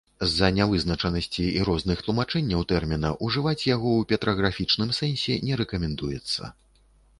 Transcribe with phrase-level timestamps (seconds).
[0.27, 6.53] З-за нявызначанасці і розных тлумачэнняў тэрміна ўжываць яго ў петраграфічным сэнсе не рэкамендуецца.